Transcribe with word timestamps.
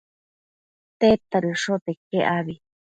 tedta 0.99 1.37
dëshote 1.43 1.91
iquec 1.93 2.27
abi? 2.37 2.55